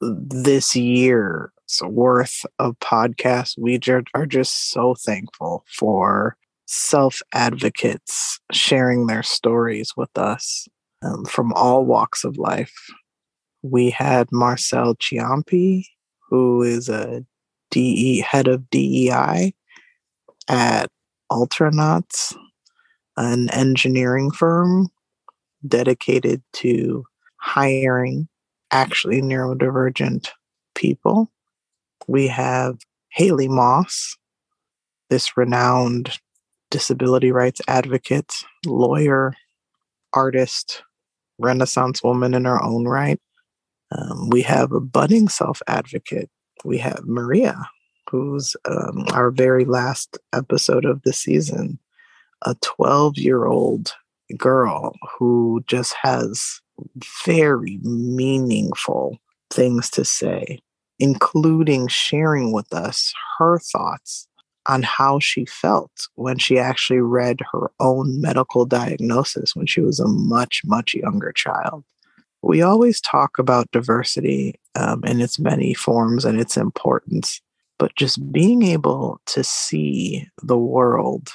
this 0.00 0.76
year's 0.76 1.50
worth 1.82 2.44
of 2.58 2.78
podcasts. 2.80 3.56
We 3.58 3.80
are 4.14 4.26
just 4.26 4.70
so 4.70 4.94
thankful 4.94 5.64
for 5.68 6.36
self 6.66 7.20
advocates 7.32 8.40
sharing 8.52 9.06
their 9.06 9.22
stories 9.22 9.92
with 9.96 10.16
us 10.18 10.68
um, 11.02 11.24
from 11.24 11.52
all 11.52 11.84
walks 11.84 12.24
of 12.24 12.36
life. 12.36 12.74
We 13.62 13.90
had 13.90 14.30
Marcel 14.32 14.94
Ciampi, 14.96 15.84
who 16.28 16.62
is 16.62 16.88
a 16.88 17.24
DE 17.70 18.20
head 18.20 18.48
of 18.48 18.68
DEI 18.70 19.54
at 20.48 20.90
Ultranauts, 21.30 22.36
an 23.16 23.50
engineering 23.50 24.30
firm 24.30 24.88
dedicated 25.68 26.42
to 26.54 27.04
hiring 27.40 28.28
actually 28.70 29.22
neurodivergent 29.22 30.28
people 30.74 31.30
we 32.06 32.28
have 32.28 32.78
Haley 33.10 33.48
Moss, 33.48 34.16
this 35.10 35.36
renowned 35.36 36.18
disability 36.70 37.32
rights 37.32 37.60
advocate, 37.68 38.32
lawyer, 38.64 39.34
artist, 40.12 40.82
Renaissance 41.38 42.02
woman 42.02 42.34
in 42.34 42.44
her 42.44 42.62
own 42.62 42.86
right. 42.86 43.20
Um, 43.92 44.30
we 44.30 44.42
have 44.42 44.72
a 44.72 44.80
budding 44.80 45.28
self 45.28 45.60
advocate. 45.66 46.30
We 46.64 46.78
have 46.78 47.04
Maria, 47.04 47.68
who's 48.10 48.56
um, 48.64 49.04
our 49.12 49.30
very 49.30 49.64
last 49.64 50.18
episode 50.32 50.84
of 50.84 51.02
the 51.02 51.12
season, 51.12 51.78
a 52.44 52.54
12 52.62 53.18
year 53.18 53.46
old 53.46 53.92
girl 54.34 54.94
who 55.18 55.62
just 55.66 55.94
has 56.02 56.60
very 57.24 57.78
meaningful 57.82 59.18
things 59.50 59.88
to 59.90 60.04
say 60.04 60.60
including 60.98 61.88
sharing 61.88 62.52
with 62.52 62.72
us 62.72 63.12
her 63.38 63.58
thoughts 63.58 64.28
on 64.68 64.82
how 64.82 65.18
she 65.18 65.44
felt 65.44 65.90
when 66.14 66.38
she 66.38 66.58
actually 66.58 67.00
read 67.00 67.38
her 67.52 67.70
own 67.78 68.20
medical 68.20 68.64
diagnosis 68.64 69.54
when 69.54 69.66
she 69.66 69.80
was 69.80 70.00
a 70.00 70.08
much, 70.08 70.62
much 70.64 70.94
younger 70.94 71.32
child. 71.32 71.84
We 72.42 72.62
always 72.62 73.00
talk 73.00 73.38
about 73.38 73.70
diversity 73.70 74.54
um, 74.74 75.04
in 75.04 75.20
its 75.20 75.38
many 75.38 75.74
forms 75.74 76.24
and 76.24 76.40
its 76.40 76.56
importance, 76.56 77.40
but 77.78 77.94
just 77.94 78.32
being 78.32 78.62
able 78.62 79.20
to 79.26 79.44
see 79.44 80.28
the 80.42 80.58
world 80.58 81.30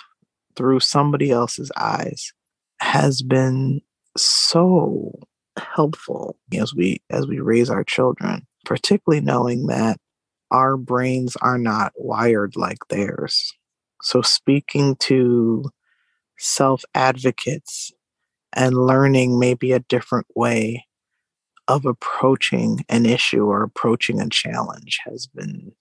through 0.56 0.82
somebody 0.82 1.32
else's 1.32 1.72
eyes 1.78 2.34
has 2.82 3.22
been 3.22 3.80
so 4.18 5.14
helpful 5.58 6.36
as 6.54 6.74
we 6.74 7.02
as 7.10 7.28
we 7.28 7.40
raise 7.40 7.70
our 7.70 7.84
children, 7.84 8.46
particularly 8.66 9.24
knowing 9.24 9.68
that 9.68 9.98
our 10.50 10.76
brains 10.78 11.38
are 11.38 11.60
not 11.60 11.94
wired 11.96 12.56
like 12.56 12.80
theirs. 12.90 13.54
So 14.02 14.22
speaking 14.22 14.96
to 14.98 15.70
self 16.38 16.84
advocates 16.96 17.92
and 18.52 18.76
learning 18.76 19.40
maybe 19.40 19.72
a 19.72 19.80
different 19.80 20.28
way 20.36 20.86
of 21.68 21.86
approaching 21.86 22.84
an 22.90 23.06
issue 23.06 23.46
or 23.46 23.62
approaching 23.64 24.20
a 24.20 24.28
challenge 24.28 25.00
has 25.06 25.28
been 25.28 25.72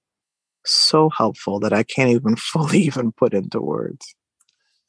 so 0.66 1.08
helpful 1.08 1.58
that 1.60 1.72
I 1.72 1.82
can't 1.82 2.10
even 2.10 2.36
fully 2.36 2.80
even 2.80 3.10
put 3.10 3.32
into 3.32 3.60
words. 3.60 4.14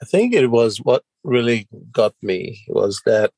I 0.02 0.06
think 0.06 0.34
it 0.34 0.48
was 0.48 0.78
what 0.78 1.04
really 1.24 1.68
got 1.92 2.14
me 2.22 2.64
was 2.68 3.02
that, 3.06 3.32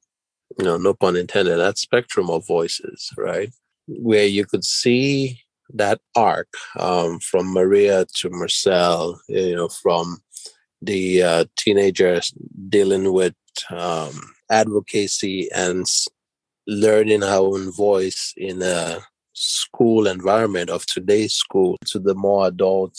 you 0.58 0.66
know, 0.66 0.78
no 0.78 0.94
pun 0.94 1.16
intended, 1.16 1.58
that 1.58 1.78
spectrum 1.78 2.30
of 2.30 2.48
voices, 2.48 3.12
right? 3.18 3.52
Where 3.88 4.26
you 4.26 4.46
could 4.46 4.64
see 4.64 5.42
that 5.74 6.00
arc 6.16 6.48
um, 6.80 7.20
from 7.20 7.54
Maria 7.54 8.06
to 8.16 8.30
Marcel, 8.30 9.20
you 9.28 9.56
know, 9.56 9.68
from 9.68 10.20
the 10.82 11.24
uh, 11.24 11.46
teenagers 11.58 12.34
dealing 12.70 13.12
with 13.12 13.36
um, 13.70 14.34
advocacy 14.50 15.50
and 15.54 15.86
learning 16.68 17.24
our 17.24 17.40
own 17.40 17.72
voice 17.72 18.34
in 18.38 18.62
a 18.62 19.00
school 19.34 20.08
environment 20.08 20.70
of 20.70 20.86
today's 20.86 21.34
school 21.34 21.78
to 21.86 22.00
the 22.00 22.16
more 22.16 22.48
adult, 22.48 22.98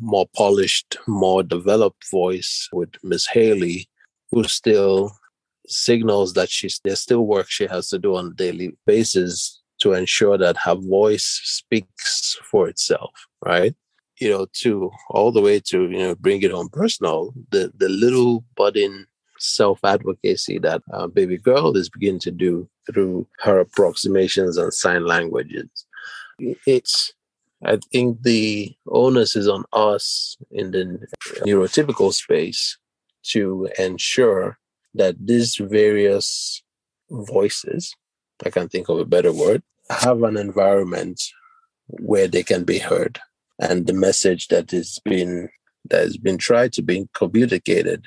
more 0.00 0.26
polished, 0.34 0.96
more 1.06 1.42
developed 1.42 2.10
voice 2.10 2.68
with 2.72 2.90
Miss 3.02 3.26
Haley, 3.26 3.88
who 4.30 4.44
still 4.44 5.12
signals 5.68 6.34
that 6.34 6.48
she's 6.48 6.80
there's 6.84 7.00
still 7.00 7.26
work 7.26 7.50
she 7.50 7.66
has 7.66 7.88
to 7.88 7.98
do 7.98 8.16
on 8.16 8.26
a 8.26 8.34
daily 8.34 8.72
basis 8.86 9.60
to 9.80 9.92
ensure 9.92 10.38
that 10.38 10.56
her 10.56 10.74
voice 10.74 11.40
speaks 11.44 12.36
for 12.50 12.68
itself, 12.68 13.10
right? 13.44 13.74
You 14.20 14.30
know, 14.30 14.46
to 14.60 14.90
all 15.10 15.32
the 15.32 15.42
way 15.42 15.60
to 15.60 15.82
you 15.82 15.98
know 15.98 16.14
bring 16.14 16.42
it 16.42 16.52
on 16.52 16.68
personal, 16.68 17.34
the 17.50 17.72
the 17.76 17.88
little 17.88 18.44
budding 18.56 19.06
self 19.38 19.80
advocacy 19.84 20.58
that 20.60 20.82
uh, 20.92 21.06
baby 21.06 21.36
girl 21.36 21.76
is 21.76 21.90
beginning 21.90 22.20
to 22.20 22.30
do 22.30 22.68
through 22.90 23.26
her 23.40 23.60
approximations 23.60 24.56
and 24.56 24.72
sign 24.72 25.04
languages. 25.04 25.68
It's, 26.66 27.12
I 27.64 27.78
think 27.90 28.22
the 28.22 28.74
onus 28.86 29.34
is 29.34 29.48
on 29.48 29.64
us 29.72 30.36
in 30.50 30.72
the 30.72 31.06
neurotypical 31.46 32.12
space 32.12 32.76
to 33.24 33.68
ensure 33.78 34.58
that 34.94 35.16
these 35.18 35.56
various 35.56 36.62
voices, 37.10 37.94
I 38.44 38.50
can't 38.50 38.70
think 38.70 38.88
of 38.88 38.98
a 38.98 39.04
better 39.04 39.32
word, 39.32 39.62
have 39.90 40.22
an 40.22 40.36
environment 40.36 41.22
where 41.88 42.28
they 42.28 42.42
can 42.42 42.64
be 42.64 42.78
heard. 42.78 43.20
And 43.58 43.86
the 43.86 43.94
message 43.94 44.48
that 44.48 44.72
is 44.72 44.98
being 45.04 45.48
that 45.88 46.02
has 46.02 46.16
been 46.16 46.36
tried 46.36 46.72
to 46.74 46.82
be 46.82 47.08
communicated 47.14 48.06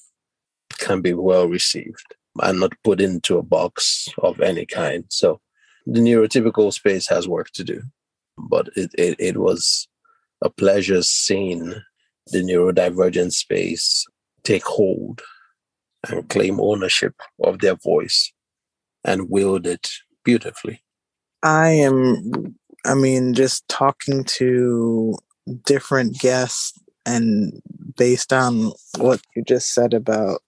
can 0.77 1.01
be 1.01 1.13
well 1.13 1.48
received 1.48 2.15
and 2.41 2.60
not 2.60 2.74
put 2.84 3.01
into 3.01 3.38
a 3.38 3.44
box 3.44 4.08
of 4.20 4.41
any 4.41 4.65
kind. 4.65 5.06
So 5.10 5.39
the 5.86 6.01
neurotypical 6.01 6.72
space 6.74 7.08
has 7.08 7.27
work 7.27 7.50
to 7.51 7.63
do, 7.63 7.82
but 8.50 8.69
it, 8.75 8.91
it, 8.98 9.15
it 9.19 9.38
was 9.38 9.88
a 10.41 10.50
pleasure 10.50 11.01
seeing 11.01 11.74
the 12.27 12.41
neurodivergent 12.41 13.34
space 13.34 14.05
take 14.43 14.65
hold 14.65 15.22
and 16.08 16.29
claim 16.29 16.60
ownership 16.60 17.15
of 17.43 17.60
their 17.60 17.75
voice 17.75 18.31
and 19.03 19.29
wield 19.29 19.67
it 19.67 19.89
beautifully. 20.24 20.81
I 21.43 21.69
am, 21.69 22.55
I 22.86 22.93
mean, 22.93 23.34
just 23.34 23.67
talking 23.67 24.24
to 24.25 25.18
different 25.66 26.20
guests 26.20 26.79
and 27.05 27.53
based 27.98 28.31
on 28.31 28.72
what 28.98 29.22
you 29.35 29.44
just 29.44 29.74
said 29.74 29.94
about 29.94 30.42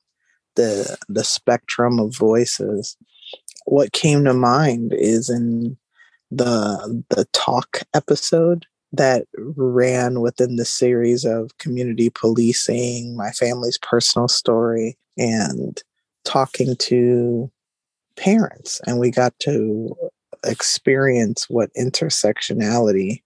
the 0.55 0.97
the 1.07 1.23
spectrum 1.23 1.97
of 1.97 2.15
voices 2.15 2.97
what 3.65 3.93
came 3.93 4.23
to 4.25 4.33
mind 4.33 4.93
is 4.93 5.29
in 5.29 5.77
the 6.31 7.03
the 7.09 7.25
talk 7.33 7.81
episode 7.93 8.65
that 8.93 9.25
ran 9.37 10.19
within 10.19 10.57
the 10.57 10.65
series 10.65 11.23
of 11.23 11.57
community 11.57 12.09
policing 12.09 13.15
my 13.15 13.31
family's 13.31 13.77
personal 13.77 14.27
story 14.27 14.97
and 15.17 15.81
talking 16.25 16.75
to 16.75 17.49
parents. 18.17 18.81
And 18.85 18.99
we 18.99 19.11
got 19.11 19.37
to 19.39 19.95
experience 20.45 21.49
what 21.49 21.69
intersectionality 21.77 23.21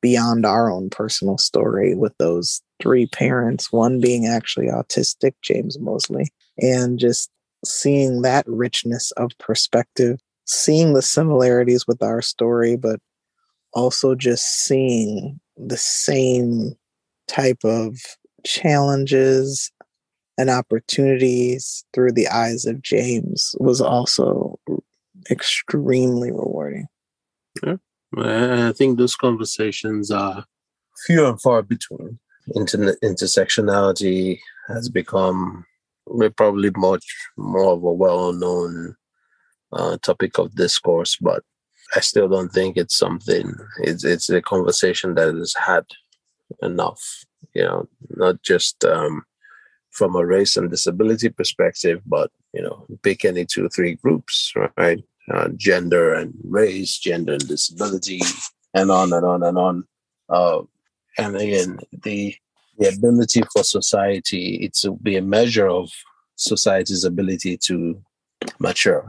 beyond 0.00 0.46
our 0.46 0.70
own 0.70 0.90
personal 0.90 1.38
story 1.38 1.94
with 1.94 2.16
those 2.18 2.62
three 2.80 3.06
parents 3.06 3.70
one 3.70 4.00
being 4.00 4.26
actually 4.26 4.66
autistic 4.66 5.32
james 5.42 5.78
mosley 5.78 6.26
and 6.58 6.98
just 6.98 7.30
seeing 7.64 8.22
that 8.22 8.44
richness 8.46 9.10
of 9.12 9.30
perspective, 9.38 10.18
seeing 10.50 10.94
the 10.94 11.02
similarities 11.02 11.86
with 11.86 12.02
our 12.02 12.20
story, 12.20 12.76
but 12.76 12.98
also 13.72 14.14
just 14.14 14.44
seeing 14.64 15.38
the 15.56 15.76
same 15.76 16.72
type 17.28 17.64
of 17.64 17.96
challenges 18.44 19.70
and 20.36 20.50
opportunities 20.50 21.84
through 21.92 22.12
the 22.12 22.26
eyes 22.28 22.66
of 22.66 22.82
James 22.82 23.54
was 23.60 23.80
also 23.80 24.58
extremely 25.30 26.32
rewarding. 26.32 26.86
Yeah. 27.62 27.76
I 28.16 28.72
think 28.72 28.98
those 28.98 29.14
conversations 29.14 30.10
are 30.10 30.44
few 31.06 31.26
and 31.26 31.40
far 31.40 31.62
between. 31.62 32.18
Inter- 32.56 32.96
intersectionality 33.04 34.40
has 34.66 34.88
become 34.88 35.64
probably 36.36 36.70
much 36.74 37.04
more 37.36 37.72
of 37.72 37.84
a 37.84 37.92
well-known 37.92 38.96
uh, 39.72 39.96
topic 39.98 40.38
of 40.38 40.54
discourse, 40.54 41.16
but 41.20 41.42
I 41.96 42.00
still 42.00 42.28
don't 42.28 42.52
think 42.52 42.76
it's 42.76 42.96
something. 42.96 43.52
It's 43.78 44.04
it's 44.04 44.30
a 44.30 44.40
conversation 44.40 45.14
that 45.14 45.34
is 45.34 45.54
had 45.56 45.86
enough. 46.62 47.02
You 47.54 47.64
know, 47.64 47.88
not 48.16 48.42
just 48.42 48.84
um, 48.84 49.24
from 49.90 50.14
a 50.14 50.24
race 50.24 50.56
and 50.56 50.70
disability 50.70 51.30
perspective, 51.30 52.00
but 52.06 52.30
you 52.52 52.62
know, 52.62 52.86
pick 53.02 53.24
any 53.24 53.44
two 53.44 53.66
or 53.66 53.68
three 53.68 53.94
groups, 53.94 54.52
right? 54.76 55.02
Uh, 55.32 55.48
gender 55.56 56.14
and 56.14 56.34
race, 56.44 56.98
gender 56.98 57.34
and 57.34 57.46
disability, 57.46 58.20
and 58.74 58.90
on 58.90 59.12
and 59.12 59.24
on 59.24 59.42
and 59.42 59.58
on. 59.58 59.84
Uh, 60.28 60.62
and 61.18 61.36
again, 61.36 61.78
the 62.02 62.34
the 62.78 62.88
ability 62.88 63.42
for 63.52 63.62
society 63.62 64.70
to 64.74 64.96
be 65.02 65.16
a 65.16 65.22
measure 65.22 65.68
of 65.68 65.90
society's 66.36 67.04
ability 67.04 67.56
to 67.56 68.00
mature, 68.58 69.08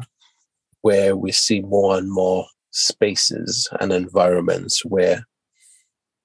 where 0.81 1.15
we 1.15 1.31
see 1.31 1.61
more 1.61 1.97
and 1.97 2.11
more 2.11 2.45
spaces 2.71 3.69
and 3.79 3.91
environments 3.91 4.83
where 4.85 5.25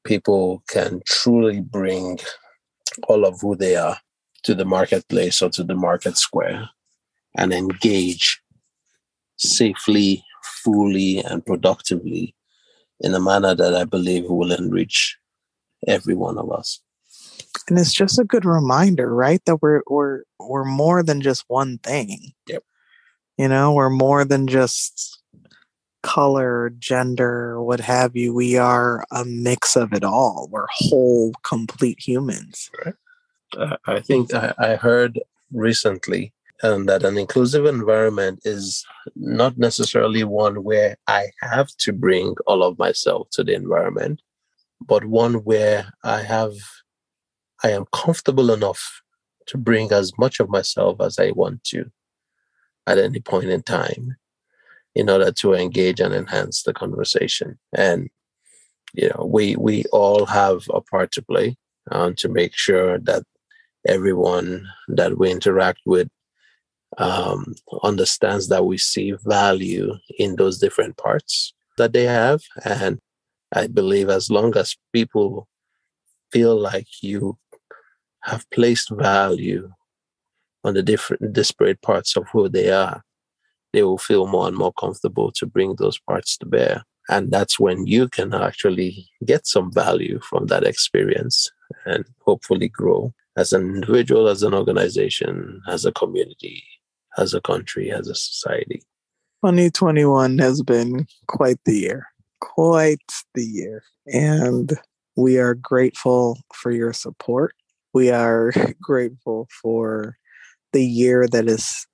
people 0.05 0.63
can 0.69 1.01
truly 1.07 1.61
bring 1.61 2.19
all 3.09 3.27
of 3.27 3.41
who 3.41 3.57
they 3.57 3.77
are 3.77 3.99
to 4.45 4.55
the 4.55 4.65
marketplace 4.65 5.43
or 5.43 5.51
to 5.51 5.65
the 5.65 5.75
market 5.75 6.17
square 6.17 6.71
and 7.37 7.53
engage 7.53 8.41
safely, 9.37 10.25
fully, 10.63 11.19
and 11.19 11.45
productively 11.45 12.35
in 13.01 13.15
a 13.15 13.21
manner 13.21 13.55
that 13.55 13.75
I 13.75 13.85
believe 13.85 14.25
will 14.25 14.53
enrich 14.53 15.19
every 15.87 16.15
one 16.15 16.39
of 16.39 16.51
us. 16.51 16.81
And 17.69 17.79
it's 17.79 17.93
just 17.93 18.19
a 18.19 18.25
good 18.25 18.45
reminder 18.45 19.13
right 19.13 19.45
that 19.45 19.61
we're 19.61 19.83
we're 19.89 20.23
we're 20.39 20.65
more 20.65 21.03
than 21.03 21.21
just 21.21 21.45
one 21.49 21.79
thing. 21.79 22.33
Yep 22.49 22.63
you 23.37 23.49
know 23.49 23.73
we're 23.73 23.91
more 23.91 24.25
than 24.25 24.47
just 24.47 25.21
color 26.03 26.71
gender 26.79 27.61
what 27.61 27.81
have 27.81 28.15
you. 28.15 28.33
We 28.33 28.57
are 28.57 29.05
a 29.11 29.25
mix 29.25 29.75
of 29.75 29.93
it 29.93 30.05
all. 30.05 30.49
We're 30.53 30.67
whole 30.71 31.33
complete 31.43 31.99
humans. 31.99 32.71
Right. 32.85 32.95
Uh, 33.57 33.77
i 33.87 34.01
think 34.01 34.35
I, 34.35 34.53
I 34.59 34.75
heard 34.75 35.21
recently 35.53 36.33
um, 36.65 36.87
that 36.87 37.05
an 37.05 37.17
inclusive 37.17 37.65
environment 37.65 38.41
is 38.45 38.85
not 39.15 39.57
necessarily 39.57 40.25
one 40.25 40.65
where 40.65 40.97
i 41.07 41.29
have 41.43 41.69
to 41.79 41.93
bring 41.93 42.35
all 42.49 42.65
of 42.65 42.77
myself 42.77 43.29
to 43.31 43.45
the 43.45 43.55
environment 43.55 44.21
but 44.85 45.05
one 45.05 45.35
where 45.45 45.93
i 46.03 46.23
have 46.23 46.55
I 47.65 47.71
am 47.71 47.87
comfortable 47.93 48.51
enough 48.51 49.03
to 49.47 49.59
bring 49.59 49.93
as 49.93 50.13
much 50.19 50.41
of 50.41 50.49
myself 50.49 51.01
as 51.01 51.19
I 51.19 51.31
want 51.31 51.65
to 51.65 51.91
at 52.87 52.99
any 52.99 53.21
point 53.21 53.51
in 53.51 53.63
time 53.63 54.17
in 54.95 55.11
order 55.11 55.31
to 55.31 55.53
engage 55.53 56.01
and 56.01 56.15
enhance 56.15 56.63
the 56.63 56.73
conversation. 56.73 57.59
And 57.75 58.09
you 58.95 59.09
know, 59.09 59.29
we 59.31 59.57
we 59.57 59.85
all 59.93 60.27
have 60.27 60.65
a 60.73 60.81
part 60.81 61.13
to 61.13 61.23
play 61.23 61.57
um, 61.91 62.15
to 62.17 62.29
make 62.29 62.55
sure 62.55 62.99
that 63.01 63.23
everyone 63.87 64.67
that 64.89 65.19
we 65.19 65.31
interact 65.31 65.81
with 65.85 66.09
um, 66.99 67.55
understands 67.83 68.49
that 68.49 68.65
we 68.65 68.79
see 68.79 69.13
value 69.25 69.95
in 70.19 70.37
those 70.37 70.59
different 70.59 70.97
parts 70.97 71.53
that 71.77 71.93
they 71.93 72.05
have. 72.05 72.41
And 72.65 72.99
I 73.55 73.67
believe 73.67 74.09
as 74.09 74.31
long 74.31 74.57
as 74.57 74.77
people 74.93 75.47
feel 76.33 76.59
like 76.59 76.89
you 77.03 77.39
have 78.23 78.49
placed 78.51 78.91
value 78.91 79.71
on 80.67 80.75
the 80.75 80.83
different 80.83 81.33
disparate 81.33 81.81
parts 81.81 82.17
of 82.17 82.27
who 82.33 82.49
they 82.49 82.71
are, 82.71 83.05
they 83.73 83.83
will 83.83 83.99
feel 83.99 84.27
more 84.27 84.49
and 84.49 84.57
more 84.57 84.73
comfortable 84.73 85.31
to 85.33 85.47
bring 85.47 85.77
those 85.77 85.99
parts 85.99 86.37
to 86.39 86.47
bear. 86.47 86.83
And 87.09 87.31
that's 87.31 87.61
when 87.61 87.87
you 87.87 88.09
can 88.09 88.35
actually 88.35 89.09
get 89.25 89.47
some 89.47 89.73
value 89.73 90.19
from 90.29 90.47
that 90.47 90.65
experience 90.65 91.51
and 91.85 92.05
hopefully 92.25 92.69
grow 92.69 93.15
as 93.37 93.53
an 93.53 93.63
individual, 93.63 94.29
as 94.29 94.43
an 94.43 94.55
organization, 94.55 95.61
as 95.69 95.85
a 95.85 95.93
community, 95.93 96.65
as 97.17 97.33
a 97.33 97.41
country, 97.41 97.93
as 97.93 98.09
a 98.09 98.15
society. 98.15 98.83
2021 99.45 100.39
has 100.39 100.63
been 100.63 101.07
quite 101.29 101.59
the 101.65 101.77
year, 101.77 102.07
quite 102.41 103.13
the 103.35 103.45
year. 103.45 103.85
And 104.07 104.73
we 105.17 105.39
are 105.39 105.55
grateful 105.55 106.41
for 106.53 106.73
your 106.73 106.93
support. 106.93 107.55
We 107.93 108.11
are 108.11 108.53
grateful 108.83 109.49
for 109.63 110.17
the 110.73 110.85
year 110.85 111.27
that 111.29 111.49
is 111.49 111.87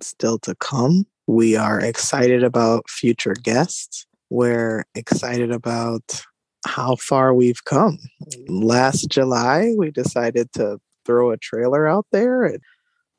still 0.00 0.38
to 0.40 0.54
come. 0.56 1.04
We 1.26 1.56
are 1.56 1.80
excited 1.80 2.42
about 2.42 2.88
future 2.88 3.34
guests. 3.34 4.06
We're 4.30 4.84
excited 4.94 5.50
about 5.50 6.22
how 6.66 6.96
far 6.96 7.34
we've 7.34 7.64
come. 7.64 7.98
Last 8.48 9.08
July, 9.08 9.72
we 9.76 9.90
decided 9.90 10.52
to 10.54 10.78
throw 11.04 11.30
a 11.30 11.36
trailer 11.36 11.86
out 11.86 12.06
there, 12.12 12.44
and 12.44 12.60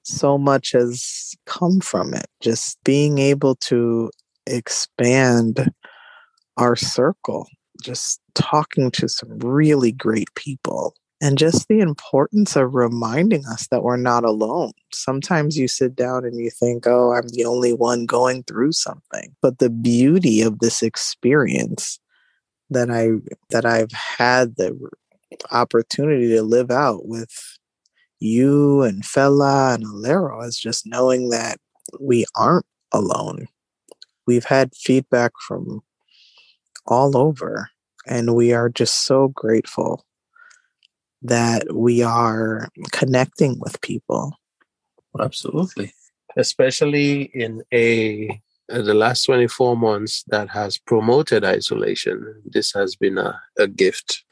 so 0.04 0.38
much 0.38 0.72
has 0.72 1.34
come 1.46 1.80
from 1.80 2.14
it. 2.14 2.26
Just 2.42 2.78
being 2.84 3.20
able 3.20 3.56
to 3.56 4.10
expand 4.48 5.72
our 6.58 6.76
circle, 6.76 7.48
just 7.82 8.22
talking 8.36 8.92
to 8.92 9.08
some 9.08 9.40
really 9.40 9.92
great 9.92 10.34
people 10.36 10.96
and 11.24 11.38
just 11.38 11.70
the 11.70 11.80
importance 11.80 12.58
of 12.58 12.76
reminding 12.76 13.46
us 13.46 13.68
that 13.68 13.82
we're 13.82 13.96
not 13.96 14.26
alone. 14.26 14.74
Sometimes 14.92 15.58
you 15.58 15.70
sit 15.70 15.96
down 15.96 16.26
and 16.26 16.38
you 16.38 16.50
think, 16.50 16.86
oh, 16.86 17.14
I'm 17.14 17.30
the 17.30 17.46
only 17.46 17.72
one 17.72 18.06
going 18.06 18.44
through 18.44 18.74
something. 18.74 19.34
But 19.42 19.60
the 19.60 19.70
beauty 19.70 20.42
of 20.42 20.60
this 20.60 20.84
experience 20.84 21.98
that 22.70 22.92
I 22.92 23.12
that 23.52 23.66
I've 23.66 23.94
had 23.94 24.58
the 24.58 24.78
opportunity 25.50 26.28
to 26.28 26.44
live 26.44 26.70
out 26.70 27.08
with 27.08 27.32
you 28.20 28.82
and 28.82 29.04
Fela 29.04 29.76
and 29.76 29.86
Alero 29.86 30.46
is 30.46 30.60
just 30.60 30.86
knowing 30.86 31.30
that 31.30 31.58
we 32.02 32.26
aren't 32.36 32.66
alone. 32.92 33.48
We've 34.28 34.46
had 34.46 34.76
feedback 34.76 35.32
from 35.40 35.84
all 36.86 37.16
over, 37.16 37.70
and 38.06 38.36
we 38.36 38.52
are 38.52 38.68
just 38.68 39.06
so 39.06 39.30
grateful 39.30 40.04
that 41.24 41.74
we 41.74 42.04
are 42.04 42.70
connecting 42.92 43.60
with 43.60 43.82
people. 43.82 44.34
Absolutely. 45.20 45.94
Especially 46.36 47.24
in 47.34 47.64
a 47.74 48.42
the 48.70 48.94
last 48.94 49.24
24 49.24 49.76
months 49.78 50.24
that 50.28 50.50
has 50.50 50.78
promoted 50.78 51.44
isolation. 51.44 52.42
This 52.46 52.72
has 52.74 52.96
been 52.96 53.18
a, 53.18 53.40
a 53.60 53.68
gift 53.68 54.24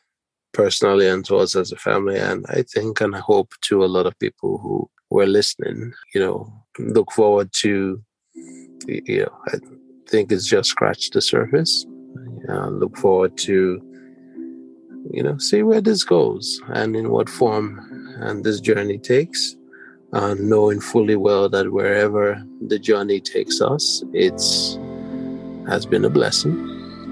personally 0.53 1.07
and 1.07 1.23
to 1.25 1.37
us 1.37 1.55
as 1.55 1.71
a 1.71 1.75
family. 1.75 2.17
And 2.17 2.45
I 2.49 2.63
think 2.63 3.01
and 3.01 3.15
I 3.15 3.19
hope 3.19 3.53
to 3.61 3.83
a 3.83 3.87
lot 3.87 4.05
of 4.05 4.17
people 4.19 4.57
who 4.57 4.89
were 5.09 5.27
listening, 5.27 5.93
you 6.13 6.21
know, 6.21 6.51
look 6.79 7.11
forward 7.11 7.51
to, 7.61 8.01
you 8.87 9.19
know, 9.19 9.37
I 9.49 9.57
think 10.09 10.31
it's 10.31 10.47
just 10.47 10.69
scratched 10.69 11.13
the 11.13 11.21
surface. 11.21 11.85
Uh, 12.49 12.69
look 12.69 12.97
forward 12.97 13.37
to 13.37 13.81
you 15.09 15.23
know, 15.23 15.37
see 15.37 15.63
where 15.63 15.81
this 15.81 16.03
goes 16.03 16.61
and 16.67 16.95
in 16.95 17.09
what 17.09 17.29
form 17.29 17.79
and 18.19 18.43
this 18.43 18.59
journey 18.59 18.97
takes. 18.97 19.55
Uh, 20.13 20.35
knowing 20.37 20.81
fully 20.81 21.15
well 21.15 21.47
that 21.47 21.71
wherever 21.71 22.43
the 22.67 22.77
journey 22.77 23.21
takes 23.21 23.61
us, 23.61 24.03
it's 24.11 24.77
has 25.69 25.85
been 25.85 26.03
a 26.03 26.09
blessing, 26.09 26.53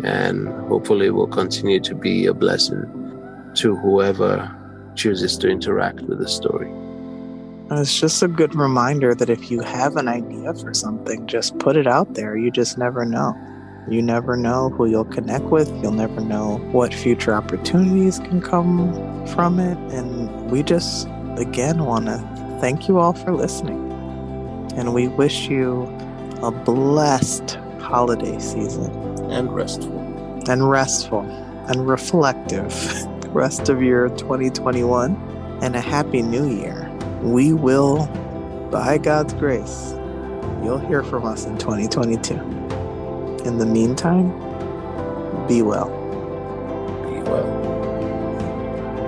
and 0.04 0.50
hopefully 0.68 1.10
will 1.10 1.28
continue 1.28 1.80
to 1.80 1.96
be 1.96 2.26
a 2.26 2.34
blessing 2.34 2.84
to 3.56 3.76
whoever 3.78 4.54
chooses 4.96 5.38
to 5.38 5.48
interact 5.48 6.02
with 6.02 6.20
the 6.20 6.28
story. 6.28 6.70
It's 7.72 8.00
just 8.00 8.22
a 8.24 8.28
good 8.28 8.56
reminder 8.56 9.14
that 9.16 9.30
if 9.30 9.50
you 9.50 9.62
have 9.62 9.96
an 9.96 10.08
idea 10.08 10.54
for 10.56 10.74
something, 10.74 11.26
just 11.28 11.58
put 11.60 11.78
it 11.78 11.88
out 11.88 12.16
there. 12.16 12.36
You 12.36 12.52
just 12.52 12.78
never 12.78 13.06
know. 13.06 13.34
You 13.88 14.04
never 14.04 14.36
know 14.36 14.70
who 14.70 14.86
you'll 14.86 15.06
connect 15.06 15.46
with. 15.46 15.70
You'll 15.82 15.94
never 15.94 16.22
know 16.22 16.58
what 16.72 16.94
future 16.94 17.34
opportunities 17.34 18.20
can 18.20 18.42
come 18.42 19.26
from 19.28 19.60
it. 19.60 19.78
And 19.94 20.52
we 20.52 20.62
just, 20.62 21.08
again, 21.38 21.86
want 21.86 22.06
to 22.06 22.18
thank 22.60 22.88
you 22.88 23.00
all 23.00 23.14
for 23.14 23.34
listening. 23.34 23.92
And 24.76 24.94
we 24.94 25.08
wish 25.08 25.48
you 25.48 25.84
a 26.44 26.52
blessed 26.52 27.58
holiday 27.80 28.38
season. 28.38 28.92
And 29.32 29.54
restful. 29.54 30.00
And 30.48 30.70
restful. 30.70 31.22
And 31.68 31.88
reflective. 31.88 32.74
Rest 33.34 33.70
of 33.70 33.82
year 33.82 34.10
2021. 34.10 35.16
And 35.64 35.76
a 35.76 35.82
happy 35.82 36.22
new 36.22 36.48
year. 36.48 36.96
We 37.22 37.54
will, 37.54 38.06
by 38.72 39.00
God's 39.00 39.34
grace, 39.34 39.94
you'll 40.64 40.78
hear 40.80 41.04
from 41.04 41.26
us 41.26 41.46
in 41.46 41.58
2022. 41.58 42.69
In 43.50 43.58
the 43.58 43.66
meantime, 43.66 44.30
be 45.48 45.64
well. 45.64 45.90
Be 47.02 47.20
well. 47.28 47.48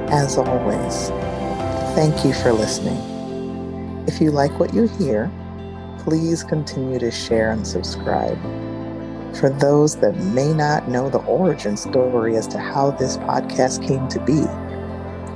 As 0.09 0.35
always, 0.35 1.09
thank 1.93 2.25
you 2.25 2.33
for 2.33 2.51
listening. 2.51 2.97
If 4.07 4.19
you 4.19 4.31
like 4.31 4.59
what 4.59 4.73
you 4.73 4.87
hear, 4.97 5.31
please 5.99 6.43
continue 6.43 6.97
to 6.97 7.11
share 7.11 7.51
and 7.51 7.67
subscribe. 7.67 8.35
For 9.35 9.51
those 9.51 9.97
that 9.97 10.17
may 10.17 10.51
not 10.51 10.89
know 10.89 11.07
the 11.07 11.19
origin 11.19 11.77
story 11.77 12.35
as 12.35 12.47
to 12.47 12.57
how 12.57 12.89
this 12.89 13.17
podcast 13.17 13.87
came 13.87 14.07
to 14.07 14.19
be, 14.21 14.41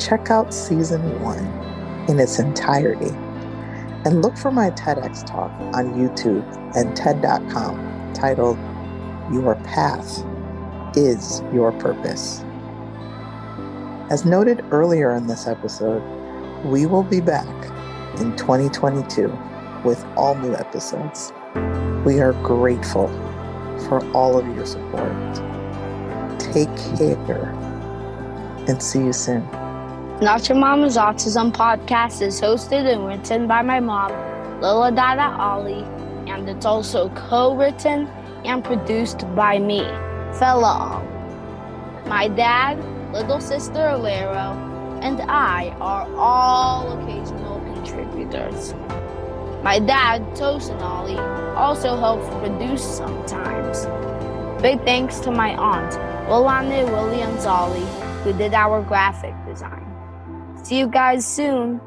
check 0.03 0.31
out 0.31 0.51
season 0.51 1.21
one 1.21 1.45
in 2.09 2.19
its 2.19 2.39
entirety 2.39 3.11
and 4.03 4.23
look 4.23 4.35
for 4.35 4.49
my 4.49 4.71
TEDx 4.71 5.23
talk 5.27 5.51
on 5.75 5.93
YouTube 5.93 6.43
and 6.75 6.97
TED.com 6.97 8.13
titled 8.15 8.57
your 9.31 9.55
path 9.63 10.23
is 10.95 11.41
your 11.53 11.71
purpose. 11.73 12.43
As 14.09 14.23
noted 14.23 14.63
earlier 14.71 15.15
in 15.15 15.27
this 15.27 15.47
episode, 15.47 16.03
we 16.63 16.85
will 16.85 17.03
be 17.03 17.21
back 17.21 17.47
in 18.19 18.35
2022 18.37 19.35
with 19.83 20.03
all 20.15 20.35
new 20.35 20.53
episodes. 20.55 21.33
We 22.05 22.19
are 22.19 22.33
grateful 22.43 23.07
for 23.87 24.05
all 24.13 24.37
of 24.37 24.45
your 24.55 24.65
support. 24.65 25.35
Take 26.39 26.75
care 26.97 27.51
and 28.67 28.81
see 28.81 28.99
you 28.99 29.13
soon. 29.13 29.43
Not 30.21 30.47
Your 30.47 30.57
Mama's 30.57 30.97
Autism 30.97 31.51
podcast 31.51 32.21
is 32.21 32.39
hosted 32.39 32.91
and 32.91 33.05
written 33.05 33.47
by 33.47 33.61
my 33.61 33.79
mom, 33.79 34.11
Lola 34.61 34.91
Dada 34.91 35.35
Ali, 35.37 35.83
and 36.31 36.47
it's 36.49 36.65
also 36.65 37.09
co 37.09 37.55
written 37.55 38.07
and 38.47 38.63
produced 38.63 39.25
by 39.35 39.59
me, 39.59 39.81
Fela. 40.37 41.01
My 42.07 42.27
dad, 42.27 42.77
little 43.11 43.39
sister 43.39 43.79
Alero, 43.79 44.55
and 45.01 45.21
I 45.21 45.75
are 45.79 46.07
all 46.15 46.99
occasional 46.99 47.59
contributors. 47.73 48.73
My 49.63 49.79
dad, 49.79 50.21
Tosin 50.35 50.79
Ali, 50.81 51.17
also 51.55 51.97
helps 51.97 52.27
produce 52.39 52.83
sometimes. 52.83 53.87
Big 54.61 54.83
thanks 54.83 55.19
to 55.21 55.31
my 55.31 55.55
aunt, 55.55 55.93
Wilane 56.29 56.85
Williams 56.91 57.45
Ollie, 57.45 57.87
who 58.23 58.33
did 58.33 58.53
our 58.53 58.81
graphic 58.81 59.33
design. 59.45 59.85
See 60.63 60.79
you 60.79 60.87
guys 60.87 61.25
soon. 61.25 61.81